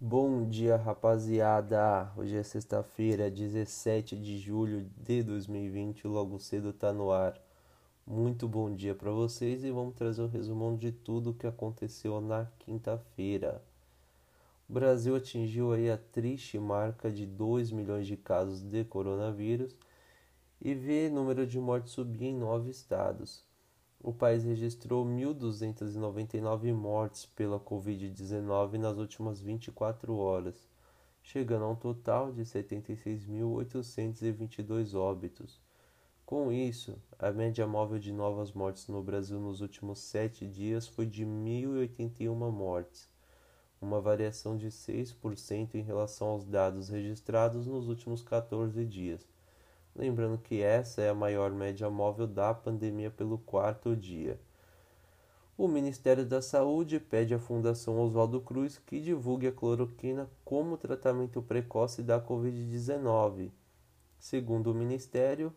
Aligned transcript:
Bom 0.00 0.48
dia, 0.48 0.76
rapaziada. 0.76 2.12
Hoje 2.16 2.36
é 2.36 2.42
sexta-feira, 2.44 3.28
17 3.28 4.14
de 4.14 4.38
julho 4.38 4.88
de 4.96 5.24
2020. 5.24 6.06
Logo 6.06 6.38
cedo 6.38 6.72
tá 6.72 6.92
no 6.92 7.10
ar. 7.10 7.34
Muito 8.06 8.46
bom 8.46 8.72
dia 8.72 8.94
para 8.94 9.10
vocês 9.10 9.64
e 9.64 9.72
vamos 9.72 9.96
trazer 9.96 10.22
o 10.22 10.26
um 10.26 10.28
resumão 10.28 10.76
de 10.76 10.92
tudo 10.92 11.30
o 11.30 11.34
que 11.34 11.48
aconteceu 11.48 12.20
na 12.20 12.46
quinta-feira. 12.60 13.60
O 14.70 14.72
Brasil 14.72 15.16
atingiu 15.16 15.72
aí 15.72 15.90
a 15.90 15.98
triste 15.98 16.60
marca 16.60 17.10
de 17.10 17.26
2 17.26 17.72
milhões 17.72 18.06
de 18.06 18.16
casos 18.16 18.62
de 18.62 18.84
coronavírus 18.84 19.76
e 20.62 20.76
vê 20.76 21.10
número 21.10 21.44
de 21.44 21.58
mortes 21.58 21.92
subir 21.92 22.26
em 22.26 22.38
nove 22.38 22.70
estados 22.70 23.47
o 24.00 24.12
país 24.12 24.44
registrou 24.44 25.04
1.299 25.04 26.72
mortes 26.72 27.26
pela 27.26 27.58
Covid-19 27.58 28.78
nas 28.78 28.96
últimas 28.96 29.40
24 29.40 30.16
horas, 30.16 30.68
chegando 31.22 31.64
a 31.64 31.70
um 31.70 31.74
total 31.74 32.30
de 32.32 32.42
76.822 32.42 34.94
óbitos. 34.94 35.60
Com 36.24 36.52
isso, 36.52 36.96
a 37.18 37.32
média 37.32 37.66
móvel 37.66 37.98
de 37.98 38.12
novas 38.12 38.52
mortes 38.52 38.86
no 38.86 39.02
Brasil 39.02 39.40
nos 39.40 39.60
últimos 39.60 39.98
sete 39.98 40.46
dias 40.46 40.86
foi 40.86 41.06
de 41.06 41.26
1.081 41.26 42.52
mortes, 42.52 43.08
uma 43.80 44.00
variação 44.00 44.56
de 44.56 44.68
6% 44.68 45.74
em 45.74 45.82
relação 45.82 46.28
aos 46.28 46.44
dados 46.44 46.88
registrados 46.88 47.66
nos 47.66 47.88
últimos 47.88 48.22
14 48.22 48.86
dias 48.86 49.26
lembrando 49.98 50.38
que 50.38 50.62
essa 50.62 51.02
é 51.02 51.08
a 51.08 51.14
maior 51.14 51.50
média 51.50 51.90
móvel 51.90 52.28
da 52.28 52.54
pandemia 52.54 53.10
pelo 53.10 53.36
quarto 53.36 53.96
dia. 53.96 54.40
O 55.56 55.66
Ministério 55.66 56.24
da 56.24 56.40
Saúde 56.40 57.00
pede 57.00 57.34
à 57.34 57.38
Fundação 57.40 58.00
Oswaldo 58.00 58.40
Cruz 58.40 58.78
que 58.78 59.00
divulgue 59.00 59.48
a 59.48 59.52
cloroquina 59.52 60.30
como 60.44 60.76
tratamento 60.76 61.42
precoce 61.42 62.00
da 62.00 62.20
Covid-19. 62.20 63.50
Segundo 64.20 64.70
o 64.70 64.74
Ministério, 64.74 65.52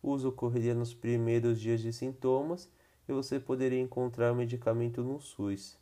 o 0.00 0.10
uso 0.10 0.28
ocorreria 0.28 0.72
nos 0.72 0.94
primeiros 0.94 1.60
dias 1.60 1.80
de 1.80 1.92
sintomas 1.92 2.70
e 3.08 3.12
você 3.12 3.40
poderia 3.40 3.80
encontrar 3.80 4.32
o 4.32 4.36
medicamento 4.36 5.02
no 5.02 5.20
SUS. 5.20 5.76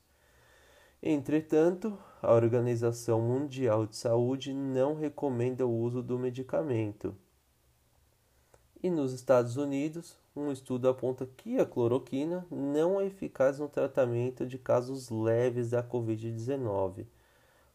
Entretanto, 1.02 1.96
a 2.22 2.32
Organização 2.32 3.20
Mundial 3.20 3.86
de 3.86 3.96
Saúde 3.96 4.54
não 4.54 4.94
recomenda 4.94 5.66
o 5.66 5.78
uso 5.78 6.02
do 6.02 6.18
medicamento. 6.18 7.14
E 8.80 8.90
nos 8.90 9.12
Estados 9.12 9.56
Unidos, 9.56 10.16
um 10.36 10.52
estudo 10.52 10.88
aponta 10.88 11.26
que 11.26 11.58
a 11.58 11.66
cloroquina 11.66 12.46
não 12.48 13.00
é 13.00 13.06
eficaz 13.06 13.58
no 13.58 13.68
tratamento 13.68 14.46
de 14.46 14.56
casos 14.56 15.10
leves 15.10 15.70
da 15.70 15.82
Covid-19. 15.82 17.04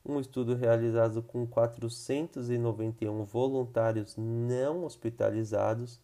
Um 0.05 0.17
estudo 0.17 0.55
realizado 0.55 1.21
com 1.21 1.45
491 1.45 3.23
voluntários 3.25 4.15
não 4.15 4.85
hospitalizados 4.85 5.99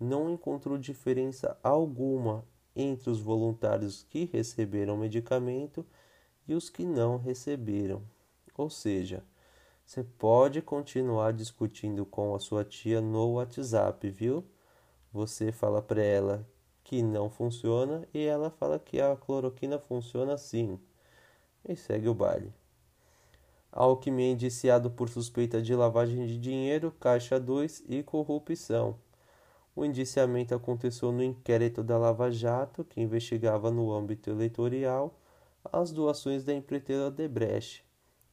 não 0.00 0.30
encontrou 0.30 0.78
diferença 0.78 1.58
alguma 1.62 2.42
entre 2.74 3.10
os 3.10 3.20
voluntários 3.20 4.06
que 4.08 4.24
receberam 4.32 4.94
o 4.94 4.98
medicamento 4.98 5.84
e 6.46 6.54
os 6.54 6.70
que 6.70 6.86
não 6.86 7.18
receberam. 7.18 8.00
Ou 8.56 8.70
seja, 8.70 9.22
você 9.88 10.04
pode 10.04 10.60
continuar 10.60 11.32
discutindo 11.32 12.04
com 12.04 12.34
a 12.34 12.38
sua 12.38 12.62
tia 12.62 13.00
no 13.00 13.36
WhatsApp, 13.36 14.10
viu? 14.10 14.44
Você 15.10 15.50
fala 15.50 15.80
para 15.80 16.02
ela 16.02 16.46
que 16.84 17.02
não 17.02 17.30
funciona 17.30 18.06
e 18.12 18.22
ela 18.22 18.50
fala 18.50 18.78
que 18.78 19.00
a 19.00 19.16
cloroquina 19.16 19.78
funciona 19.78 20.36
sim. 20.36 20.78
E 21.66 21.74
segue 21.74 22.06
o 22.06 22.12
baile. 22.12 22.52
Alckmin 23.72 24.24
é 24.24 24.32
indiciado 24.32 24.90
por 24.90 25.08
suspeita 25.08 25.62
de 25.62 25.74
lavagem 25.74 26.26
de 26.26 26.38
dinheiro, 26.38 26.94
Caixa 27.00 27.40
2 27.40 27.84
e 27.88 28.02
corrupção. 28.02 28.98
O 29.74 29.86
indiciamento 29.86 30.54
aconteceu 30.54 31.10
no 31.10 31.24
inquérito 31.24 31.82
da 31.82 31.96
Lava 31.96 32.30
Jato, 32.30 32.84
que 32.84 33.00
investigava 33.00 33.70
no 33.70 33.90
âmbito 33.90 34.28
eleitoral 34.28 35.18
as 35.72 35.90
doações 35.90 36.44
da 36.44 36.52
empreiteira 36.52 37.10
Debrecht. 37.10 37.87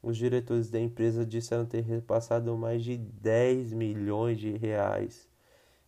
Os 0.06 0.18
diretores 0.18 0.70
da 0.70 0.80
empresa 0.80 1.26
disseram 1.26 1.66
ter 1.66 1.82
repassado 1.82 2.56
mais 2.56 2.84
de 2.84 2.96
10 2.96 3.74
milhões 3.74 4.38
de 4.38 4.56
reais 4.56 5.28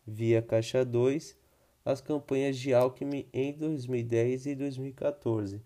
via 0.08 0.42
Caixa 0.42 0.84
2 0.84 1.38
as 1.86 2.02
campanhas 2.02 2.58
de 2.58 2.74
Alckmin 2.74 3.28
em 3.32 3.54
2010 3.54 4.48
e 4.48 4.56
2014. 4.56 5.62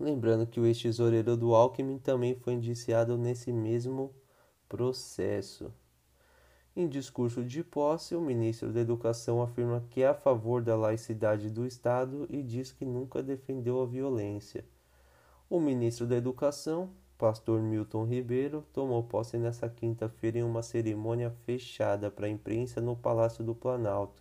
Lembrando 0.00 0.48
que 0.48 0.58
o 0.58 0.66
ex-tesoureiro 0.66 1.36
do 1.36 1.54
Alckmin 1.54 1.96
também 1.96 2.34
foi 2.34 2.54
indiciado 2.54 3.16
nesse 3.16 3.52
mesmo 3.52 4.12
processo. 4.68 5.72
Em 6.74 6.88
discurso 6.88 7.44
de 7.44 7.62
posse, 7.62 8.16
o 8.16 8.20
ministro 8.20 8.72
da 8.72 8.80
Educação 8.80 9.40
afirma 9.40 9.84
que 9.90 10.02
é 10.02 10.08
a 10.08 10.14
favor 10.14 10.60
da 10.60 10.74
laicidade 10.74 11.50
do 11.50 11.64
Estado 11.64 12.26
e 12.28 12.42
diz 12.42 12.72
que 12.72 12.84
nunca 12.84 13.22
defendeu 13.22 13.80
a 13.80 13.86
violência. 13.86 14.64
O 15.48 15.60
ministro 15.60 16.04
da 16.04 16.16
Educação, 16.16 16.90
pastor 17.22 17.62
Milton 17.62 18.02
Ribeiro 18.04 18.64
tomou 18.72 19.00
posse 19.00 19.38
nesta 19.38 19.68
quinta-feira 19.68 20.38
em 20.38 20.42
uma 20.42 20.60
cerimônia 20.60 21.30
fechada 21.46 22.10
para 22.10 22.26
a 22.26 22.28
imprensa 22.28 22.80
no 22.80 22.96
Palácio 22.96 23.44
do 23.44 23.54
Planalto. 23.54 24.20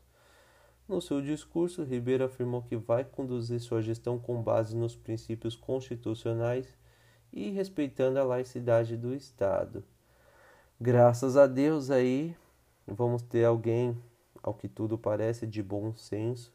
No 0.88 1.02
seu 1.02 1.20
discurso, 1.20 1.82
Ribeiro 1.84 2.26
afirmou 2.26 2.62
que 2.62 2.78
vai 2.78 3.04
conduzir 3.04 3.60
sua 3.60 3.82
gestão 3.82 4.20
com 4.20 4.40
base 4.40 4.78
nos 4.78 4.96
princípios 4.96 5.56
constitucionais 5.56 6.78
e 7.34 7.50
respeitando 7.50 8.20
a 8.20 8.24
laicidade 8.24 8.96
do 8.96 9.16
Estado. 9.16 9.84
Graças 10.80 11.36
a 11.36 11.48
Deus 11.48 11.90
aí 11.90 12.38
vamos 12.86 13.24
ter 13.24 13.46
alguém, 13.46 13.98
ao 14.44 14.54
que 14.54 14.68
tudo 14.68 14.96
parece, 14.96 15.48
de 15.48 15.64
bom 15.64 15.92
senso 15.96 16.54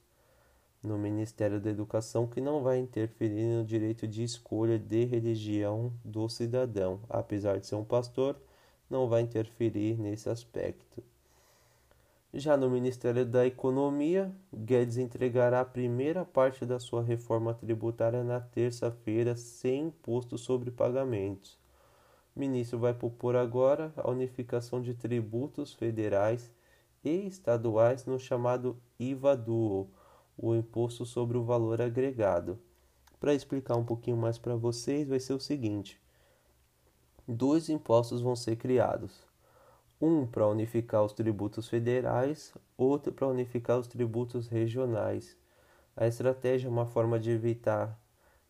no 0.87 0.97
Ministério 0.97 1.61
da 1.61 1.69
Educação 1.69 2.29
que 2.29 2.41
não 2.41 2.63
vai 2.63 2.79
interferir 2.79 3.45
no 3.57 3.65
direito 3.65 4.07
de 4.07 4.23
escolha 4.23 4.79
de 4.79 5.05
religião 5.05 5.93
do 6.05 6.29
cidadão. 6.29 7.01
Apesar 7.11 7.59
de 7.59 7.67
ser 7.67 7.75
um 7.75 7.85
pastor, 7.85 8.37
não 8.89 9.09
vai 9.09 9.23
interferir 9.23 9.99
nesse 9.99 10.29
aspecto. 10.29 11.03
Já 12.33 12.57
no 12.57 12.71
Ministério 12.71 13.27
da 13.27 13.45
Economia, 13.47 14.31
Guedes 14.55 14.97
entregará 14.97 15.61
a 15.61 15.65
primeira 15.65 16.25
parte 16.25 16.65
da 16.65 16.79
sua 16.79 17.03
reforma 17.03 17.53
tributária 17.53 18.23
na 18.23 18.41
terça-feira, 18.41 19.35
sem 19.37 19.87
imposto 19.87 20.39
sobre 20.39 20.71
pagamentos. 20.71 21.59
O 22.35 22.39
ministro 22.39 22.79
vai 22.79 22.95
propor 22.95 23.35
agora 23.35 23.93
a 23.97 24.09
unificação 24.11 24.81
de 24.81 24.95
tributos 24.95 25.73
federais 25.73 26.53
e 27.03 27.27
estaduais 27.27 28.05
no 28.05 28.21
chamado 28.21 28.77
IVA 29.01 29.35
Duo 29.35 29.89
o 30.37 30.55
imposto 30.55 31.07
sobre 31.07 31.39
o 31.39 31.45
valor 31.45 31.81
agregado. 31.81 32.59
Para 33.19 33.35
explicar 33.35 33.77
um 33.77 33.85
pouquinho 33.85 34.17
mais 34.17 34.39
para 34.39 34.55
vocês, 34.55 35.09
vai 35.09 35.19
ser 35.19 35.33
o 35.33 35.41
seguinte: 35.41 36.01
dois 37.27 37.69
impostos 37.69 38.21
vão 38.21 38.37
ser 38.37 38.57
criados. 38.57 39.25
Um 40.01 40.27
para 40.27 40.47
unificar 40.47 41.03
os 41.03 41.13
tributos 41.13 41.69
federais, 41.69 42.53
outro 42.77 43.13
para 43.13 43.27
unificar 43.27 43.79
os 43.79 43.87
tributos 43.87 44.47
regionais. 44.47 45.37
A 45.97 46.07
estratégia 46.07 46.69
é 46.69 46.71
uma 46.71 46.85
forma 46.85 47.19
de 47.19 47.31
evitar 47.31 47.99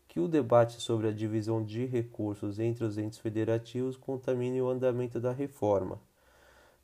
que 0.09 0.19
o 0.19 0.27
debate 0.27 0.81
sobre 0.81 1.07
a 1.07 1.11
divisão 1.13 1.63
de 1.63 1.85
recursos 1.85 2.59
entre 2.59 2.83
os 2.83 2.97
entes 2.97 3.19
federativos 3.19 3.95
contamine 3.95 4.61
o 4.61 4.67
andamento 4.67 5.19
da 5.21 5.31
reforma. 5.31 5.99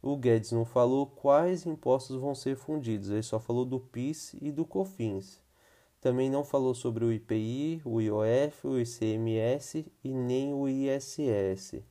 O 0.06 0.18
Guedes 0.18 0.52
não 0.52 0.66
falou 0.66 1.08
quais 1.08 1.66
impostos 1.66 2.18
vão 2.18 2.36
ser 2.36 2.58
fundidos, 2.58 3.10
ele 3.10 3.24
só 3.24 3.40
falou 3.40 3.64
do 3.64 3.80
PIS 3.80 4.36
e 4.42 4.52
do 4.52 4.66
COFINS. 4.66 5.42
Também 6.02 6.30
não 6.30 6.44
falou 6.44 6.76
sobre 6.76 7.06
o 7.06 7.14
IPI, 7.14 7.82
o 7.86 8.02
IOF, 8.02 8.68
o 8.68 8.78
ICMS 8.78 9.90
e 10.04 10.14
nem 10.14 10.54
o 10.54 10.68
ISS. 10.68 11.82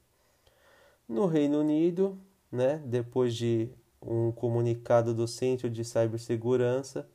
No 1.09 1.25
Reino 1.25 1.61
Unido, 1.61 2.19
né, 2.51 2.83
depois 2.85 3.35
de 3.35 3.71
um 4.03 4.31
comunicado 4.31 5.15
do 5.15 5.27
Centro 5.27 5.71
de 5.71 5.83
Cibersegurança, 5.83 7.09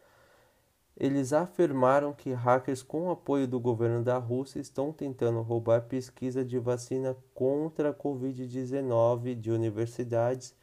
eles 1.00 1.31
afirmaram 1.31 2.12
que 2.12 2.33
hackers 2.33 2.81
com 2.81 3.12
apoio 3.12 3.48
do 3.48 3.60
governo 3.60 4.04
da 4.04 4.18
Rússia 4.18 4.60
estão 4.60 4.92
tentando 4.92 5.44
roubar 5.44 5.81
pesquisa 5.81 6.44
de 6.44 6.57
vacina 6.57 7.16
contra 7.36 7.92
a 7.92 7.94
Covid-19 7.94 9.36
de 9.36 9.51
universidades 9.51 10.56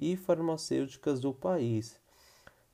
e 0.00 0.16
farmacêuticas 0.16 1.20
do 1.20 1.32
país. 1.32 2.00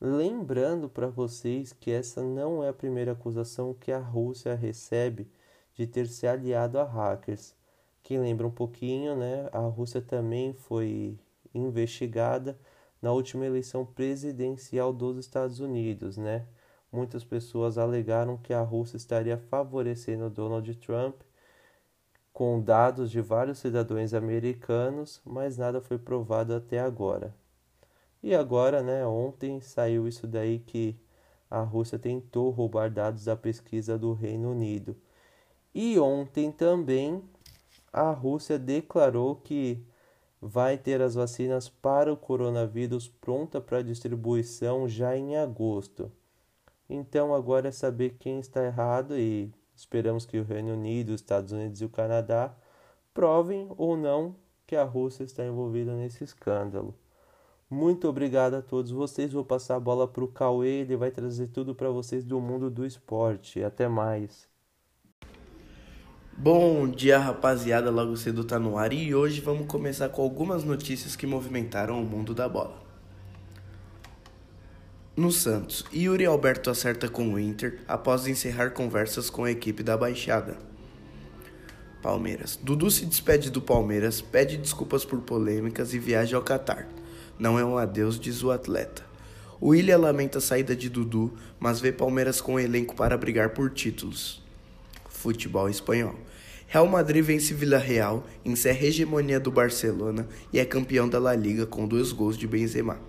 Lembrando 0.01 0.89
para 0.89 1.09
vocês 1.09 1.73
que 1.73 1.91
essa 1.91 2.23
não 2.23 2.63
é 2.63 2.69
a 2.69 2.73
primeira 2.73 3.13
acusação 3.13 3.75
que 3.75 3.91
a 3.91 3.99
Rússia 3.99 4.55
recebe 4.55 5.29
de 5.75 5.87
ter 5.87 6.07
se 6.07 6.27
aliado 6.27 6.79
a 6.79 6.85
hackers. 6.85 7.55
Quem 8.03 8.21
lembra 8.21 8.47
um 8.47 8.51
pouquinho, 8.51 9.17
né? 9.17 9.49
A 9.53 9.59
Rússia 9.59 10.01
também 10.01 10.53
foi 10.53 11.19
investigada 11.53 12.57
na 13.03 13.11
última 13.13 13.45
eleição 13.45 13.85
presidencial 13.85 14.93
dos 14.93 15.19
Estados 15.19 15.59
Unidos, 15.59 16.17
né? 16.17 16.47
Muitas 16.93 17.25
pessoas 17.25 17.77
alegaram 17.77 18.37
que 18.37 18.53
a 18.53 18.63
Rússia 18.63 18.97
estaria 18.97 19.37
favorecendo 19.37 20.31
Donald 20.31 20.73
Trump 20.77 21.21
com 22.37 22.61
dados 22.61 23.11
de 23.11 23.23
vários 23.23 23.61
cidadãos 23.61 24.13
americanos, 24.13 25.23
mas 25.25 25.57
nada 25.57 25.81
foi 25.81 25.97
provado 25.97 26.55
até 26.55 26.79
agora. 26.79 27.35
E 28.23 28.35
agora, 28.35 28.83
né, 28.83 29.07
ontem 29.07 29.59
saiu 29.63 30.07
isso 30.07 30.27
daí 30.27 30.59
que 30.59 30.95
a 31.51 31.63
Rússia 31.63 31.99
tentou 31.99 32.51
roubar 32.51 32.91
dados 32.91 33.25
da 33.25 33.35
pesquisa 33.35 33.97
do 33.97 34.13
Reino 34.13 34.51
Unido. 34.51 34.95
E 35.75 35.99
ontem 35.99 36.53
também 36.53 37.23
a 37.91 38.11
Rússia 38.11 38.59
declarou 38.59 39.37
que 39.37 39.83
vai 40.39 40.77
ter 40.77 41.01
as 41.01 41.15
vacinas 41.15 41.71
para 41.71 42.13
o 42.13 42.19
coronavírus 42.19 43.09
pronta 43.09 43.63
para 43.63 43.81
distribuição 43.81 44.87
já 44.87 45.17
em 45.17 45.39
agosto. 45.39 46.13
Então 46.87 47.35
agora 47.35 47.69
é 47.69 47.73
saber 47.73 48.19
quem 48.19 48.41
está 48.41 48.63
errado 48.63 49.17
e 49.17 49.51
esperamos 49.77 50.27
que 50.27 50.39
o 50.39 50.45
Reino 50.45 50.73
Unido, 50.73 51.11
os 51.11 51.21
Estados 51.21 51.53
Unidos 51.53 51.81
e 51.81 51.85
o 51.85 51.89
Canadá 51.89 52.55
provem 53.13 53.69
ou 53.77 53.97
não 53.97 54.35
que 54.67 54.75
a 54.75 54.85
Rússia 54.85 55.25
está 55.25 55.45
envolvida 55.45 55.95
nesse 55.95 56.25
escândalo. 56.25 56.95
Muito 57.69 58.09
obrigado 58.09 58.55
a 58.55 58.63
todos 58.63 58.91
vocês. 58.91 59.33
Vou 59.33 59.45
passar 59.45 59.77
a 59.77 59.81
bola 59.81 60.07
para 60.07 60.25
o 60.25 60.29
Cauê, 60.29 60.81
ele 60.81 60.97
vai 60.97 61.11
trazer 61.11 61.49
tudo 61.49 61.75
para 61.75 61.91
vocês 61.91 62.25
do 62.25 62.41
mundo 62.41 62.71
do 62.71 62.87
esporte. 62.87 63.63
Até 63.63 63.89
mais. 63.89 64.49
Bom 66.39 66.87
dia, 66.89 67.19
rapaziada. 67.19 67.91
Logo 67.91 68.17
cedo 68.17 68.45
tá 68.45 68.59
no 68.59 68.77
ar 68.77 68.93
e 68.93 69.15
hoje 69.15 69.41
vamos 69.41 69.67
começar 69.67 70.09
com 70.11 70.23
algumas 70.23 70.65
notícias 70.65 71.17
que 71.17 71.27
movimentaram 71.27 72.01
o 72.01 72.05
mundo 72.05 72.35
da 72.35 72.49
bola. 72.49 72.86
No 75.17 75.33
Santos, 75.33 75.83
Yuri 75.95 76.27
Alberto 76.27 76.69
acerta 76.69 77.09
com 77.09 77.33
o 77.33 77.41
Inter 77.41 77.79
após 77.89 78.27
encerrar 78.27 78.73
conversas 78.73 79.31
com 79.31 79.45
a 79.45 79.51
equipe 79.51 79.83
da 79.83 79.97
Baixada. 79.97 80.59
Palmeiras. 82.03 82.59
Dudu 82.63 82.91
se 82.91 83.07
despede 83.07 83.51
do 83.51 83.63
Palmeiras, 83.63 84.21
pede 84.21 84.59
desculpas 84.59 85.07
por 85.07 85.21
polêmicas 85.23 85.95
e 85.95 85.99
viaja 85.99 86.37
ao 86.37 86.43
Catar. 86.43 86.87
Não 87.39 87.59
é 87.59 87.65
um 87.65 87.79
adeus, 87.79 88.21
diz 88.21 88.43
o 88.43 88.51
atleta. 88.51 89.07
O 89.59 89.69
Willian 89.69 89.97
lamenta 89.97 90.37
a 90.37 90.43
saída 90.43 90.77
de 90.77 90.91
Dudu, 90.91 91.33
mas 91.59 91.81
vê 91.81 91.91
Palmeiras 91.91 92.43
com 92.43 92.61
elenco 92.61 92.95
para 92.95 93.17
brigar 93.17 93.55
por 93.55 93.71
títulos. 93.71 94.45
Futebol 95.09 95.71
espanhol. 95.71 96.15
Real 96.67 96.87
Madrid 96.87 97.25
vence 97.25 97.55
Vila 97.55 97.79
Real, 97.79 98.27
encerra 98.45 98.81
a 98.81 98.85
hegemonia 98.85 99.41
do 99.41 99.51
Barcelona 99.51 100.29
e 100.53 100.59
é 100.59 100.65
campeão 100.67 101.09
da 101.09 101.19
La 101.19 101.35
Liga 101.35 101.65
com 101.65 101.89
dois 101.89 102.13
gols 102.13 102.37
de 102.37 102.47
Benzema. 102.47 103.01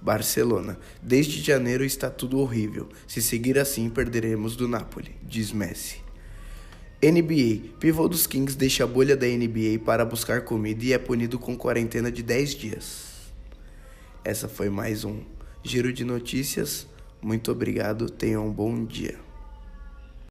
Barcelona. 0.00 0.78
Desde 1.02 1.40
janeiro 1.40 1.84
está 1.84 2.10
tudo 2.10 2.38
horrível. 2.38 2.88
Se 3.06 3.20
seguir 3.20 3.58
assim, 3.58 3.88
perderemos 3.90 4.56
do 4.56 4.68
Napoli, 4.68 5.14
diz 5.22 5.52
Messi. 5.52 5.98
NBA. 7.02 7.76
Pivô 7.78 8.08
dos 8.08 8.26
Kings 8.26 8.56
deixa 8.56 8.84
a 8.84 8.86
bolha 8.86 9.16
da 9.16 9.26
NBA 9.26 9.78
para 9.84 10.04
buscar 10.04 10.42
comida 10.42 10.84
e 10.84 10.92
é 10.92 10.98
punido 10.98 11.38
com 11.38 11.56
quarentena 11.56 12.10
de 12.10 12.22
10 12.22 12.54
dias. 12.54 13.08
Essa 14.24 14.48
foi 14.48 14.68
mais 14.68 15.04
um 15.04 15.20
Giro 15.62 15.92
de 15.92 16.04
Notícias. 16.04 16.86
Muito 17.22 17.52
obrigado, 17.52 18.10
tenham 18.10 18.46
um 18.46 18.52
bom 18.52 18.84
dia. 18.84 19.27